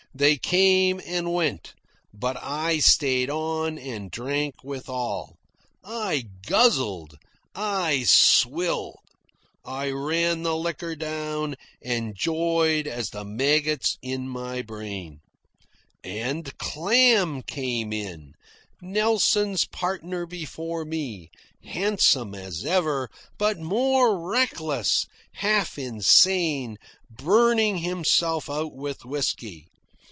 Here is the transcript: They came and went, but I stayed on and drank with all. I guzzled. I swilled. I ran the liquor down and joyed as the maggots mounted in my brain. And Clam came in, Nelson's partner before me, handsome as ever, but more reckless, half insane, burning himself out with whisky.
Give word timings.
They 0.13 0.35
came 0.35 0.99
and 1.05 1.33
went, 1.33 1.73
but 2.13 2.35
I 2.43 2.79
stayed 2.79 3.29
on 3.29 3.79
and 3.79 4.11
drank 4.11 4.61
with 4.61 4.89
all. 4.89 5.37
I 5.85 6.25
guzzled. 6.45 7.15
I 7.55 8.03
swilled. 8.05 8.97
I 9.63 9.89
ran 9.89 10.43
the 10.43 10.57
liquor 10.57 10.97
down 10.97 11.55
and 11.81 12.13
joyed 12.13 12.87
as 12.87 13.11
the 13.11 13.23
maggots 13.23 13.97
mounted 14.03 14.13
in 14.15 14.27
my 14.27 14.61
brain. 14.61 15.21
And 16.03 16.57
Clam 16.57 17.41
came 17.41 17.93
in, 17.93 18.33
Nelson's 18.81 19.63
partner 19.63 20.25
before 20.25 20.83
me, 20.83 21.29
handsome 21.63 22.35
as 22.35 22.65
ever, 22.65 23.09
but 23.37 23.59
more 23.59 24.19
reckless, 24.29 25.05
half 25.35 25.77
insane, 25.79 26.77
burning 27.09 27.77
himself 27.77 28.49
out 28.49 28.75
with 28.75 29.05
whisky. 29.05 29.67